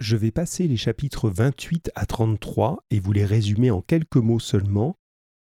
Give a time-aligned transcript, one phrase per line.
[0.00, 4.40] Je vais passer les chapitres 28 à 33 et vous les résumer en quelques mots
[4.40, 4.96] seulement,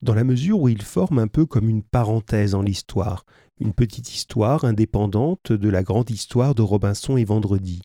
[0.01, 3.25] dans la mesure où ils forment un peu comme une parenthèse en l'histoire,
[3.59, 7.83] une petite histoire indépendante de la grande histoire de Robinson et Vendredi.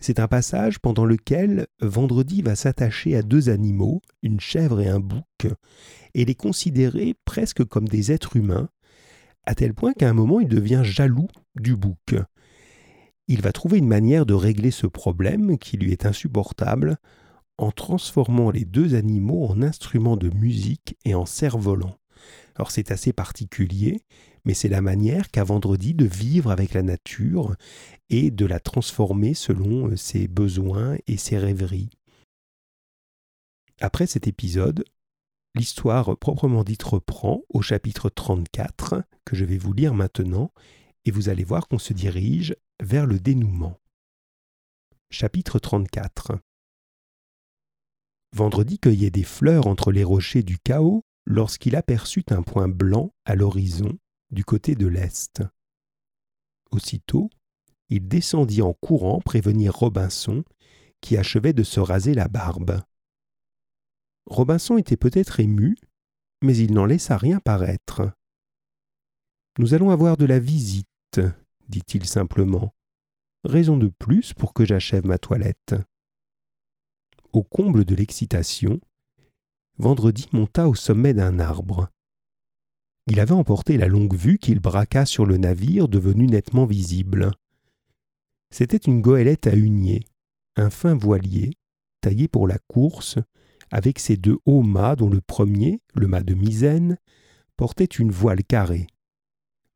[0.00, 5.00] C'est un passage pendant lequel Vendredi va s'attacher à deux animaux, une chèvre et un
[5.00, 5.46] bouc,
[6.12, 8.68] et les considérer presque comme des êtres humains,
[9.46, 12.16] à tel point qu'à un moment il devient jaloux du bouc
[13.30, 16.96] il va trouver une manière de régler ce problème qui lui est insupportable
[17.58, 21.96] en transformant les deux animaux en instruments de musique et en cerfs-volants.
[22.56, 24.00] Alors c'est assez particulier,
[24.44, 27.54] mais c'est la manière qu'a Vendredi de vivre avec la nature
[28.08, 31.90] et de la transformer selon euh, ses besoins et ses rêveries.
[33.80, 34.84] Après cet épisode,
[35.54, 40.50] l'histoire proprement dite reprend au chapitre 34, que je vais vous lire maintenant,
[41.04, 43.78] et vous allez voir qu'on se dirige vers le dénouement.
[45.10, 46.38] Chapitre 34
[48.34, 53.34] Vendredi cueillait des fleurs entre les rochers du chaos lorsqu'il aperçut un point blanc à
[53.34, 53.98] l'horizon
[54.30, 55.42] du côté de l'est.
[56.70, 57.28] Aussitôt,
[57.88, 60.44] il descendit en courant prévenir Robinson,
[61.00, 62.80] qui achevait de se raser la barbe.
[64.26, 65.76] Robinson était peut-être ému,
[66.42, 68.12] mais il n'en laissa rien paraître.
[69.58, 71.20] Nous allons avoir de la visite,
[71.68, 72.72] dit-il simplement.
[73.44, 75.74] Raison de plus pour que j'achève ma toilette.
[77.32, 78.80] Au comble de l'excitation,
[79.78, 81.88] Vendredi monta au sommet d'un arbre.
[83.06, 87.30] Il avait emporté la longue vue qu'il braqua sur le navire devenu nettement visible.
[88.50, 90.04] C'était une goélette à hunier,
[90.56, 91.54] un fin voilier,
[92.02, 93.18] taillé pour la course,
[93.70, 96.98] avec ses deux hauts mâts dont le premier, le mât de misaine,
[97.56, 98.86] portait une voile carrée,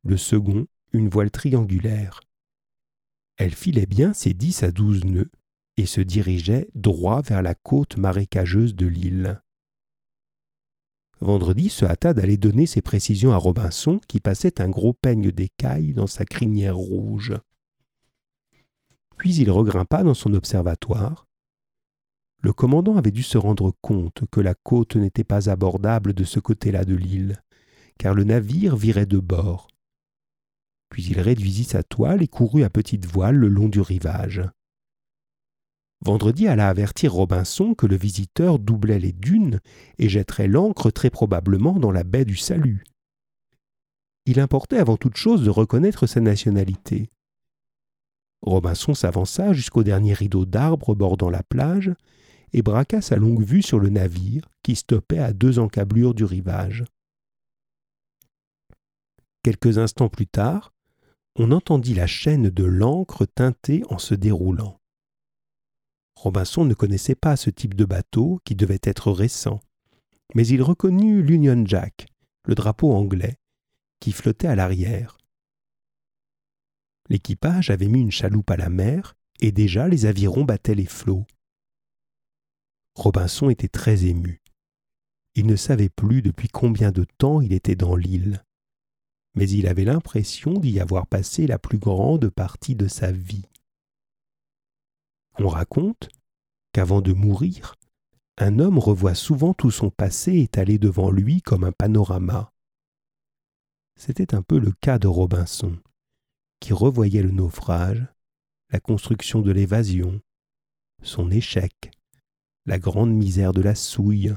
[0.03, 2.21] le second une voile triangulaire.
[3.37, 5.31] Elle filait bien ses dix à douze nœuds
[5.77, 9.41] et se dirigeait droit vers la côte marécageuse de l'île.
[11.19, 15.93] Vendredi se hâta d'aller donner ses précisions à Robinson qui passait un gros peigne d'écaille
[15.93, 17.33] dans sa crinière rouge.
[19.17, 21.25] Puis il regrimpa dans son observatoire.
[22.41, 26.39] Le commandant avait dû se rendre compte que la côte n'était pas abordable de ce
[26.39, 27.41] côté-là de l'île,
[27.97, 29.67] car le navire virait de bord,
[30.95, 34.41] puis il réduisit sa toile et courut à petite voile le long du rivage.
[35.99, 39.59] Vendredi alla avertir Robinson que le visiteur doublait les dunes
[39.97, 42.85] et jetterait l'ancre très probablement dans la baie du Salut.
[44.25, 47.09] Il importait avant toute chose de reconnaître sa nationalité.
[48.41, 51.91] Robinson s'avança jusqu'au dernier rideau d'arbres bordant la plage
[52.53, 56.85] et braqua sa longue vue sur le navire qui stoppait à deux encablures du rivage.
[59.43, 60.71] Quelques instants plus tard,
[61.35, 64.79] on entendit la chaîne de l'ancre teinter en se déroulant.
[66.15, 69.59] Robinson ne connaissait pas ce type de bateau qui devait être récent,
[70.33, 72.07] mais il reconnut l'Union Jack,
[72.45, 73.37] le drapeau anglais,
[73.99, 75.17] qui flottait à l'arrière.
[77.09, 81.27] L'équipage avait mis une chaloupe à la mer et déjà les avirons battaient les flots.
[82.95, 84.41] Robinson était très ému.
[85.35, 88.41] Il ne savait plus depuis combien de temps il était dans l'île
[89.35, 93.45] mais il avait l'impression d'y avoir passé la plus grande partie de sa vie.
[95.37, 96.09] On raconte
[96.71, 97.75] qu'avant de mourir,
[98.37, 102.51] un homme revoit souvent tout son passé étalé devant lui comme un panorama.
[103.97, 105.77] C'était un peu le cas de Robinson,
[106.59, 108.05] qui revoyait le naufrage,
[108.71, 110.21] la construction de l'évasion,
[111.01, 111.91] son échec,
[112.65, 114.33] la grande misère de la souille,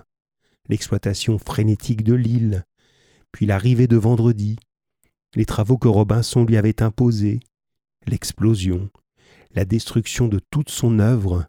[0.68, 2.64] l'exploitation frénétique de l'île,
[3.32, 4.58] puis l'arrivée de vendredi,
[5.34, 7.40] les travaux que Robinson lui avait imposés,
[8.06, 8.90] l'explosion,
[9.52, 11.46] la destruction de toute son œuvre.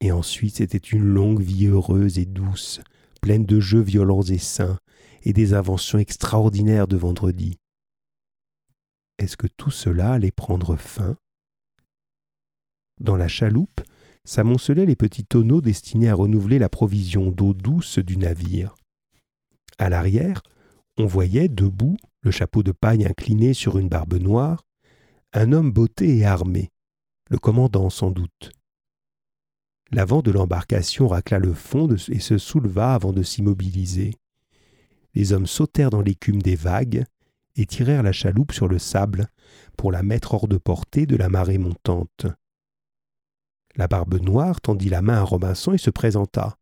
[0.00, 2.80] Et ensuite c'était une longue vie heureuse et douce,
[3.20, 4.78] pleine de jeux violents et sains,
[5.22, 7.58] et des inventions extraordinaires de vendredi.
[9.18, 11.16] Est-ce que tout cela allait prendre fin?
[13.00, 13.80] Dans la chaloupe
[14.24, 18.74] s'amoncelaient les petits tonneaux destinés à renouveler la provision d'eau douce du navire.
[19.78, 20.42] À l'arrière,
[20.98, 24.66] on voyait, debout, le chapeau de paille incliné sur une barbe noire,
[25.32, 26.70] un homme botté et armé,
[27.30, 28.50] le commandant sans doute.
[29.90, 34.14] L'avant de l'embarcation racla le fond et se souleva avant de s'immobiliser.
[35.14, 37.04] Les hommes sautèrent dans l'écume des vagues
[37.56, 39.28] et tirèrent la chaloupe sur le sable
[39.76, 42.26] pour la mettre hors de portée de la marée montante.
[43.76, 46.57] La barbe noire tendit la main à Robinson et se présenta.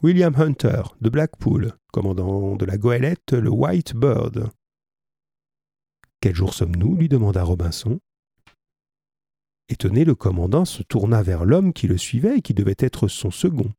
[0.00, 4.48] William Hunter, de Blackpool, commandant de la goélette le White Bird.
[6.20, 7.98] Quel jour sommes-nous lui demanda Robinson.
[9.68, 13.32] Étonné, le commandant se tourna vers l'homme qui le suivait et qui devait être son
[13.32, 13.72] second.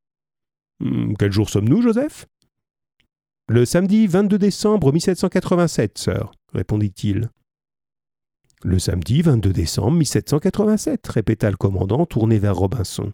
[0.81, 2.27] Hum, quel jour sommes-nous, Joseph?
[3.47, 7.29] Le samedi 22 décembre 1787, sœur, répondit-il.
[8.63, 13.13] Le samedi 22 décembre 1787, répéta le commandant tourné vers Robinson.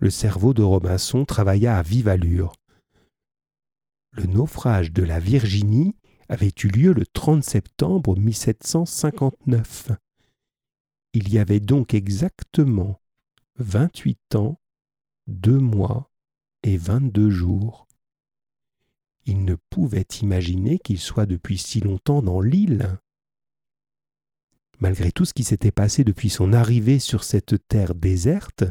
[0.00, 2.52] Le cerveau de Robinson travailla à vive allure.
[4.10, 5.96] Le naufrage de la Virginie
[6.28, 9.92] avait eu lieu le 30 septembre 1759.
[11.12, 13.00] Il y avait donc exactement
[13.56, 14.58] vingt-huit ans,
[15.26, 16.10] deux mois
[16.64, 17.86] et vingt-deux jours.
[19.26, 22.98] Il ne pouvait imaginer qu'il soit depuis si longtemps dans l'île.
[24.80, 28.64] Malgré tout ce qui s'était passé depuis son arrivée sur cette terre déserte,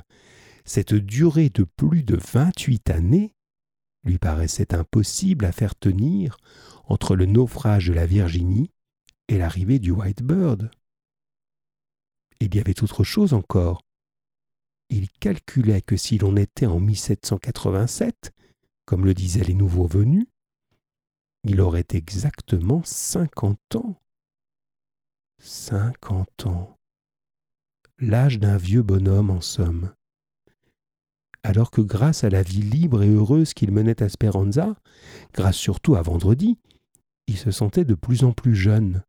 [0.65, 3.35] cette durée de plus de vingt-huit années
[4.03, 6.37] lui paraissait impossible à faire tenir
[6.85, 8.71] entre le naufrage de la Virginie
[9.27, 10.69] et l'arrivée du Whitebird
[12.43, 13.85] il y avait autre chose encore.
[14.89, 18.33] Il calculait que si l'on était en 1787,
[18.85, 20.27] comme le disaient les nouveaux venus,
[21.45, 23.99] il aurait exactement cinquante ans.
[25.39, 26.77] Cinquante ans.
[27.97, 29.93] L'âge d'un vieux bonhomme, en somme.
[31.43, 34.75] Alors que grâce à la vie libre et heureuse qu'il menait à Speranza,
[35.33, 36.57] grâce surtout à vendredi,
[37.27, 39.03] il se sentait de plus en plus jeune.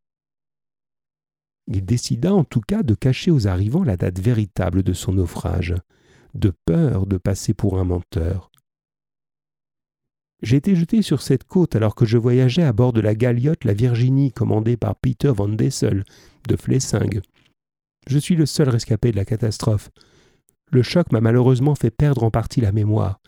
[1.67, 5.75] Il décida en tout cas de cacher aux arrivants la date véritable de son naufrage,
[6.33, 8.51] de peur de passer pour un menteur.
[10.43, 13.63] J'ai été jeté sur cette côte alors que je voyageais à bord de la galiote
[13.63, 16.03] La Virginie commandée par Peter van Dessel
[16.47, 17.21] de Flessing.
[18.07, 19.89] Je suis le seul rescapé de la catastrophe.
[20.71, 23.19] Le choc m'a malheureusement fait perdre en partie la mémoire,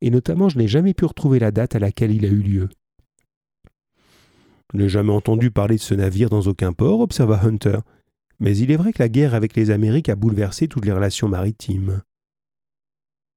[0.00, 2.68] et notamment je n'ai jamais pu retrouver la date à laquelle il a eu lieu.
[4.72, 7.78] Je n'ai jamais entendu parler de ce navire dans aucun port, observa Hunter.
[8.40, 11.28] Mais il est vrai que la guerre avec les Amériques a bouleversé toutes les relations
[11.28, 12.02] maritimes.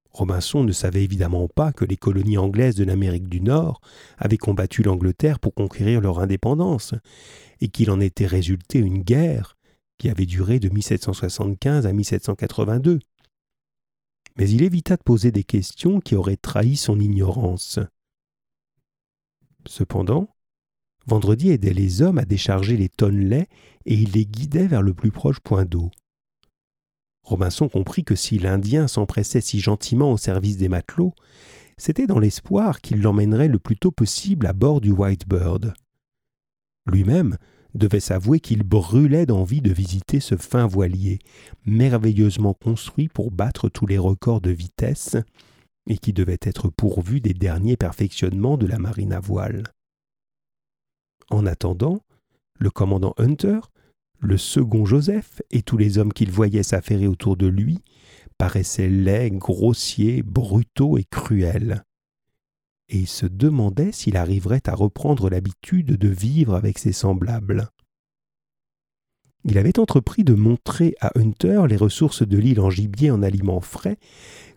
[0.10, 3.82] Robinson ne savait évidemment pas que les colonies anglaises de l'Amérique du Nord
[4.18, 6.96] avaient combattu l'Angleterre pour conquérir leur indépendance,
[7.62, 9.58] et qu'il en était résulté une guerre
[10.00, 13.00] qui avait duré de 1775 à 1782.
[14.38, 17.80] Mais il évita de poser des questions qui auraient trahi son ignorance.
[19.66, 20.30] Cependant,
[21.08, 23.48] Vendredi aidait les hommes à décharger les tonnes lait
[23.86, 25.90] et il les guidait vers le plus proche point d'eau.
[27.24, 31.14] Robinson comprit que si l'Indien s'empressait si gentiment au service des matelots,
[31.78, 35.74] c'était dans l'espoir qu'il l'emmènerait le plus tôt possible à bord du Whitebird.
[36.86, 37.38] Lui-même
[37.78, 41.20] devait s'avouer qu'il brûlait d'envie de visiter ce fin voilier,
[41.66, 45.16] merveilleusement construit pour battre tous les records de vitesse,
[45.90, 49.64] et qui devait être pourvu des derniers perfectionnements de la marine à voile.
[51.30, 52.02] En attendant,
[52.60, 53.60] le commandant Hunter,
[54.20, 57.80] le second Joseph et tous les hommes qu'il voyait s'affairer autour de lui
[58.38, 61.84] paraissaient laids, grossiers, brutaux et cruels.
[62.90, 67.70] Et il se demandait s'il arriverait à reprendre l'habitude de vivre avec ses semblables.
[69.44, 73.62] Il avait entrepris de montrer à Hunter les ressources de l'île en gibier en aliments
[73.62, 73.98] frais,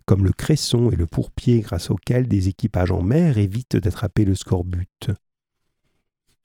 [0.04, 4.34] comme le cresson et le pourpier grâce auxquels des équipages en mer évitent d'attraper le
[4.34, 5.10] scorbut.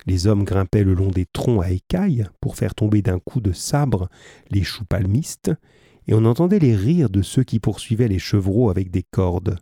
[0.05, 3.51] Les hommes grimpaient le long des troncs à écailles pour faire tomber d'un coup de
[3.51, 4.09] sabre
[4.51, 5.51] les choux palmistes,
[6.07, 9.57] et on entendait les rires de ceux qui poursuivaient les chevreaux avec des cordes.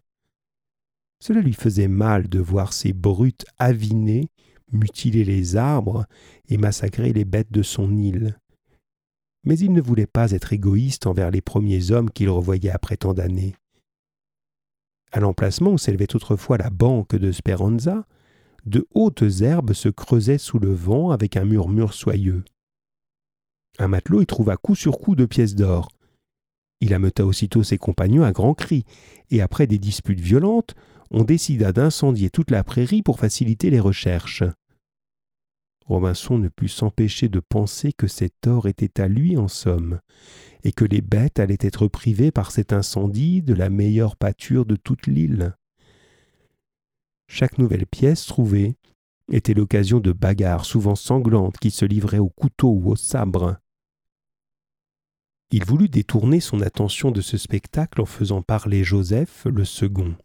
[1.25, 4.27] Cela lui faisait mal de voir ces brutes avinées
[4.73, 6.05] mutiler les arbres
[6.49, 8.37] et massacrer les bêtes de son île.
[9.45, 13.13] Mais il ne voulait pas être égoïste envers les premiers hommes qu'il revoyait après tant
[13.13, 13.55] d'années.
[15.13, 18.05] À l'emplacement où s'élevait autrefois la banque de Speranza,
[18.65, 22.43] de hautes herbes se creusaient sous le vent avec un murmure soyeux.
[23.79, 25.87] Un matelot y trouva coup sur coup deux pièces d'or.
[26.81, 28.83] Il ameuta aussitôt ses compagnons à grands cris,
[29.31, 30.75] et après des disputes violentes,
[31.13, 34.43] on décida d'incendier toute la prairie pour faciliter les recherches.
[35.86, 40.00] Robinson ne put s'empêcher de penser que cet or était à lui en somme,
[40.63, 44.75] et que les bêtes allaient être privées par cet incendie de la meilleure pâture de
[44.75, 45.55] toute l'île.
[47.27, 48.75] Chaque nouvelle pièce trouvée
[49.32, 53.58] était l'occasion de bagarres souvent sanglantes qui se livraient au couteau ou au sabre.
[55.51, 60.15] Il voulut détourner son attention de ce spectacle en faisant parler Joseph le second.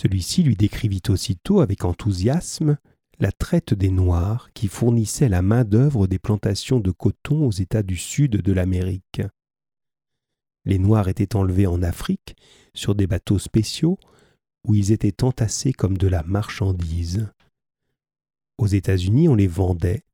[0.00, 2.78] Celui-ci lui décrivit aussitôt avec enthousiasme
[3.18, 7.96] la traite des Noirs qui fournissait la main-d'œuvre des plantations de coton aux États du
[7.96, 9.22] sud de l'Amérique.
[10.64, 12.36] Les Noirs étaient enlevés en Afrique
[12.74, 13.98] sur des bateaux spéciaux
[14.64, 17.26] où ils étaient entassés comme de la marchandise.
[18.56, 20.04] Aux États-Unis, on les vendait,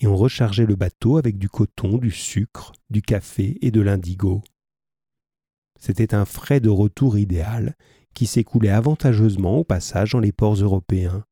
[0.00, 4.42] et on rechargeait le bateau avec du coton, du sucre, du café et de l'indigo.
[5.78, 7.76] C'était un frais de retour idéal
[8.18, 11.24] qui s'écoulait avantageusement au passage dans les ports européens.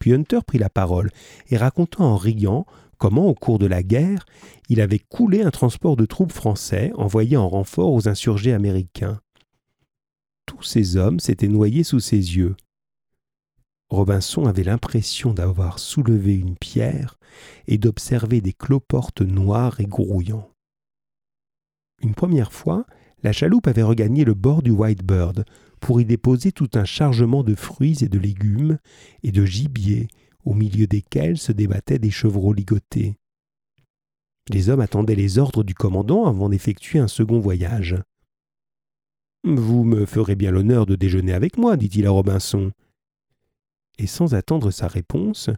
[0.00, 1.10] Puis Hunter prit la parole
[1.50, 2.64] et raconta en riant
[2.96, 4.24] comment, au cours de la guerre,
[4.70, 9.20] il avait coulé un transport de troupes français envoyé en renfort aux insurgés américains.
[10.46, 12.56] Tous ces hommes s'étaient noyés sous ses yeux.
[13.90, 17.18] Robinson avait l'impression d'avoir soulevé une pierre
[17.66, 20.48] et d'observer des cloportes noirs et grouillants.
[22.00, 22.86] Une première fois,
[23.22, 25.44] la chaloupe avait regagné le bord du Whitebird
[25.84, 28.78] pour y déposer tout un chargement de fruits et de légumes
[29.22, 30.08] et de gibier
[30.46, 33.16] au milieu desquels se débattaient des chevreaux ligotés.
[34.48, 37.96] Les hommes attendaient les ordres du commandant avant d'effectuer un second voyage.
[39.44, 42.72] Vous me ferez bien l'honneur de déjeuner avec moi, dit-il à Robinson.
[43.98, 45.50] Et sans attendre sa réponse,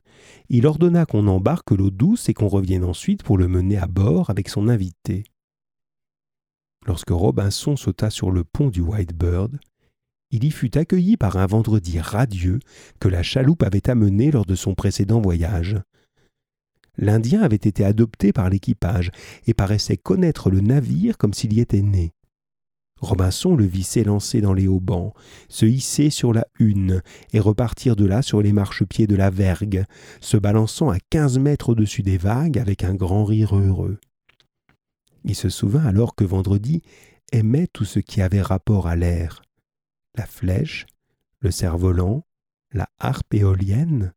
[0.49, 4.29] il ordonna qu'on embarque l'eau douce et qu'on revienne ensuite pour le mener à bord
[4.29, 5.23] avec son invité.
[6.85, 9.61] Lorsque Robinson sauta sur le pont du Whitebird,
[10.37, 12.59] il y fut accueilli par un vendredi radieux
[13.01, 15.77] que la chaloupe avait amené lors de son précédent voyage.
[16.99, 19.11] L'Indien avait été adopté par l'équipage
[19.47, 22.13] et paraissait connaître le navire comme s'il y était né.
[23.01, 25.15] Robinson le vit s'élancer dans les haubans,
[25.49, 27.01] se hisser sur la hune
[27.33, 29.87] et repartir de là sur les marchepieds de la vergue,
[30.21, 33.99] se balançant à quinze mètres au-dessus des vagues avec un grand rire heureux.
[35.25, 36.83] Il se souvint alors que vendredi
[37.33, 39.43] aimait tout ce qui avait rapport à l'air,
[40.17, 40.87] la flèche,
[41.41, 42.27] le cerf-volant,
[42.73, 44.13] la harpe éolienne,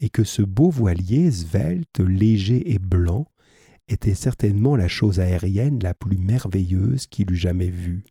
[0.00, 3.26] et que ce beau voilier svelte, léger et blanc
[3.88, 8.04] était certainement la chose aérienne la plus merveilleuse qu'il eût jamais vue.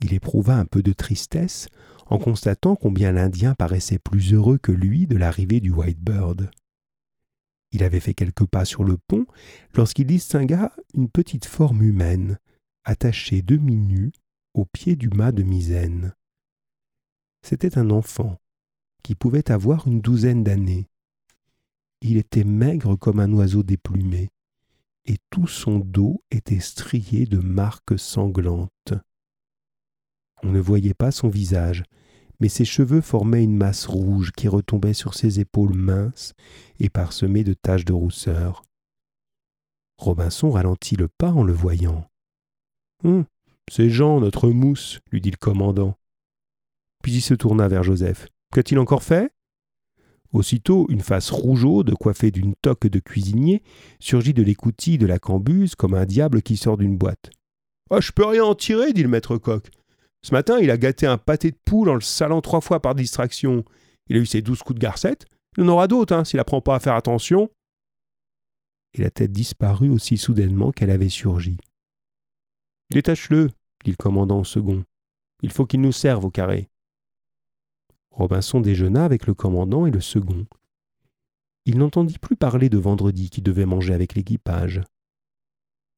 [0.00, 1.68] Il éprouva un peu de tristesse
[2.06, 6.50] en constatant combien l'Indien paraissait plus heureux que lui de l'arrivée du Whitebird.
[7.72, 9.26] Il avait fait quelques pas sur le pont
[9.74, 12.38] lorsqu'il distingua une petite forme humaine,
[12.84, 14.12] attachée demi-nue
[14.56, 16.14] au pied du mât de misaine.
[17.42, 18.38] C'était un enfant,
[19.02, 20.88] qui pouvait avoir une douzaine d'années.
[22.00, 24.30] Il était maigre comme un oiseau déplumé,
[25.04, 28.94] et tout son dos était strié de marques sanglantes.
[30.42, 31.84] On ne voyait pas son visage,
[32.40, 36.34] mais ses cheveux formaient une masse rouge qui retombait sur ses épaules minces
[36.78, 38.62] et parsemées de taches de rousseur.
[39.98, 42.08] Robinson ralentit le pas en le voyant.
[43.04, 43.24] Hum,
[43.70, 45.96] c'est Jean, notre mousse, lui dit le commandant.
[47.02, 48.28] Puis il se tourna vers Joseph.
[48.52, 49.30] Qu'a-t-il encore fait?
[50.32, 53.62] Aussitôt, une face rougeaude, coiffée d'une toque de cuisinier,
[54.00, 57.30] surgit de l'écoutille de la cambuse comme un diable qui sort d'une boîte.
[57.90, 59.68] Ah, je peux rien en tirer, dit le maître coq.
[60.22, 62.94] Ce matin, il a gâté un pâté de poule en le salant trois fois par
[62.94, 63.64] distraction.
[64.08, 65.24] Il a eu ses douze coups de garcette.
[65.56, 67.48] Il en aura d'autres, hein, s'il apprend pas à faire attention.
[68.94, 71.58] Et la tête disparut aussi soudainement qu'elle avait surgi.
[72.90, 73.50] Détache-le,
[73.86, 74.84] dit le commandant au second.
[75.42, 76.68] Il faut qu'il nous serve au carré.
[78.10, 80.44] Robinson déjeuna avec le commandant et le second.
[81.66, 84.80] Il n'entendit plus parler de vendredi qui devait manger avec l'équipage.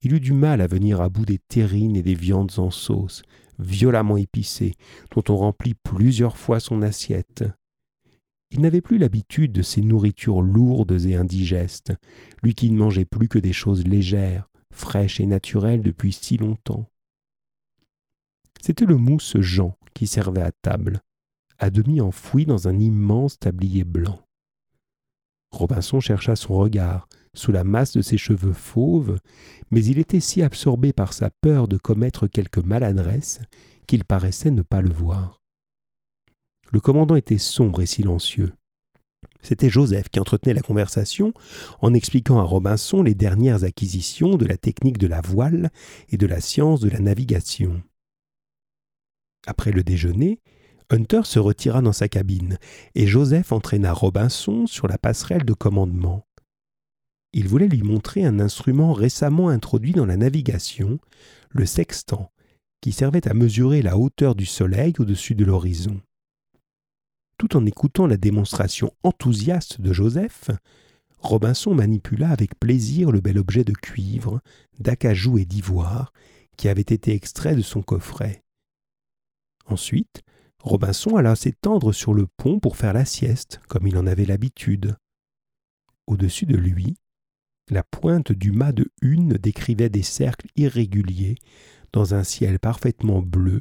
[0.02, 3.22] Il eut du mal à venir à bout des terrines et des viandes en sauce,
[3.58, 4.74] violemment épicées,
[5.14, 7.44] dont on remplit plusieurs fois son assiette.
[8.50, 11.94] Il n'avait plus l'habitude de ces nourritures lourdes et indigestes,
[12.42, 16.86] lui qui ne mangeait plus que des choses légères, fraîche et naturelle depuis si longtemps.
[18.62, 21.00] C'était le mousse Jean qui servait à table,
[21.58, 24.20] à demi enfoui dans un immense tablier blanc.
[25.50, 29.18] Robinson chercha son regard sous la masse de ses cheveux fauves,
[29.70, 33.40] mais il était si absorbé par sa peur de commettre quelque maladresse
[33.86, 35.40] qu'il paraissait ne pas le voir.
[36.70, 38.52] Le commandant était sombre et silencieux.
[39.40, 41.32] C'était Joseph qui entretenait la conversation
[41.80, 45.70] en expliquant à Robinson les dernières acquisitions de la technique de la voile
[46.10, 47.82] et de la science de la navigation.
[49.46, 50.40] Après le déjeuner,
[50.90, 52.58] Hunter se retira dans sa cabine
[52.94, 56.26] et Joseph entraîna Robinson sur la passerelle de commandement.
[57.34, 60.98] Il voulait lui montrer un instrument récemment introduit dans la navigation,
[61.50, 62.32] le sextant,
[62.80, 66.00] qui servait à mesurer la hauteur du soleil au-dessus de l'horizon.
[67.36, 70.50] Tout en écoutant la démonstration enthousiaste de Joseph,
[71.18, 74.40] Robinson manipula avec plaisir le bel objet de cuivre,
[74.78, 76.12] d'acajou et d'ivoire
[76.56, 78.42] qui avait été extrait de son coffret.
[79.68, 80.22] Ensuite,
[80.62, 84.96] Robinson alla s'étendre sur le pont pour faire la sieste, comme il en avait l'habitude.
[86.06, 86.96] Au-dessus de lui,
[87.70, 91.36] la pointe du mât de hune décrivait des cercles irréguliers
[91.92, 93.60] dans un ciel parfaitement bleu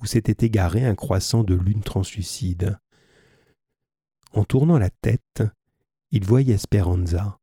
[0.00, 2.78] où s'était égaré un croissant de lune translucide.
[4.32, 5.42] En tournant la tête,
[6.10, 7.38] il voyait Speranza,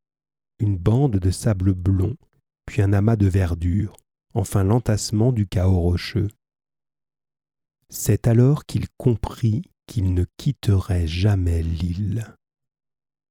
[0.59, 2.17] une bande de sable blond,
[2.65, 3.95] puis un amas de verdure,
[4.33, 6.27] enfin l'entassement du chaos rocheux.
[7.93, 12.25] C'est alors qu'il comprit qu'il ne quitterait jamais l'île.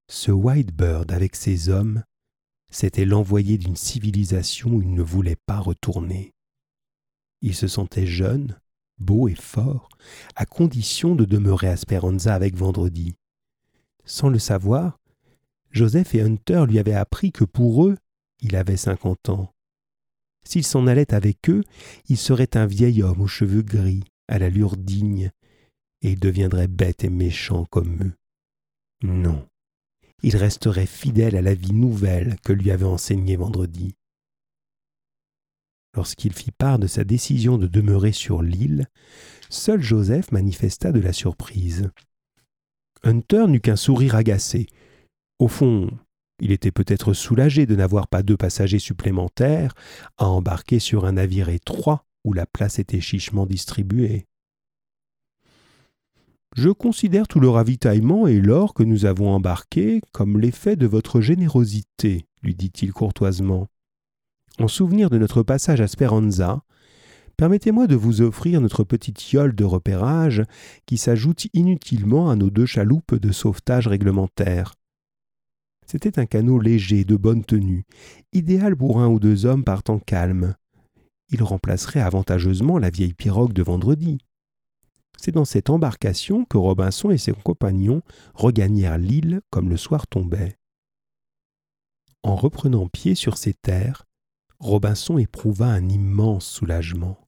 [0.07, 2.05] Ce Whitebird avec ses hommes,
[2.71, 6.35] c'était l'envoyé d'une civilisation où il ne voulait pas retourner.
[7.41, 8.61] Il se sentait jeune,
[8.99, 9.89] beau et fort,
[10.37, 13.15] à condition de demeurer à Speranza avec Vendredi.
[14.05, 14.99] Sans le savoir,
[15.71, 17.97] Joseph et Hunter lui avaient appris que pour eux,
[18.41, 19.55] il avait cinquante ans.
[20.45, 21.65] S'il s'en allait avec eux,
[22.11, 25.31] il serait un vieil homme aux cheveux gris, à l'allure digne,
[26.03, 28.13] et il deviendrait bête et méchant comme eux.
[29.03, 29.47] Non,
[30.23, 33.95] il resterait fidèle à la vie nouvelle que lui avait enseignée vendredi.
[35.97, 38.87] Lorsqu'il fit part de sa décision de demeurer sur l'île,
[39.49, 41.91] seul Joseph manifesta de la surprise.
[43.03, 44.67] Hunter n'eut qu'un sourire agacé.
[45.39, 45.91] Au fond,
[46.41, 49.75] il était peut-être soulagé de n'avoir pas deux passagers supplémentaires
[50.17, 54.27] à embarquer sur un navire étroit où la place était chichement distribuée.
[56.57, 61.21] Je considère tout le ravitaillement et l'or que nous avons embarqué comme l'effet de votre
[61.21, 63.69] générosité, lui dit-il courtoisement.
[64.59, 66.63] En souvenir de notre passage à Speranza,
[67.37, 70.43] permettez-moi de vous offrir notre petite yole de repérage
[70.87, 74.75] qui s'ajoute inutilement à nos deux chaloupes de sauvetage réglementaires.
[75.87, 77.85] C'était un canot léger, de bonne tenue,
[78.33, 80.55] idéal pour un ou deux hommes partant calmes.
[81.31, 84.19] Il remplacerait avantageusement la vieille pirogue de vendredi.
[85.17, 88.03] C'est dans cette embarcation que Robinson et ses compagnons
[88.35, 90.57] regagnèrent l'île comme le soir tombait.
[92.23, 94.07] En reprenant pied sur ces terres,
[94.59, 97.19] Robinson éprouva un immense soulagement.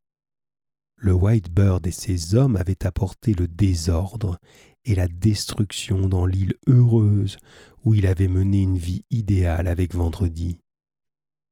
[0.96, 4.38] Le Whitebird et ses hommes avaient apporté le désordre
[4.84, 7.38] et la destruction dans l'île heureuse
[7.84, 10.58] où il avait mené une vie idéale avec Vendredi.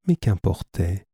[0.07, 1.07] Mais qu'importait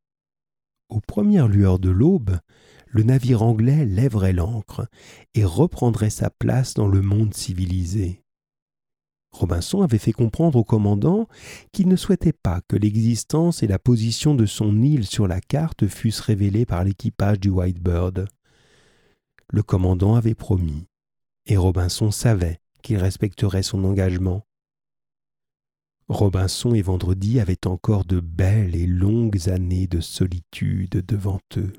[0.97, 2.39] Aux premières lueurs de l'aube,
[2.87, 4.89] le navire anglais lèverait l'ancre
[5.35, 8.23] et reprendrait sa place dans le monde civilisé.
[9.31, 11.29] Robinson avait fait comprendre au commandant
[11.71, 15.87] qu'il ne souhaitait pas que l'existence et la position de son île sur la carte
[15.87, 18.27] fussent révélées par l'équipage du Whitebird.
[19.51, 20.87] Le commandant avait promis,
[21.45, 24.46] et Robinson savait qu'il respecterait son engagement.
[26.09, 31.73] Robinson et Vendredi avaient encore de belles et longues années de solitude devant eux.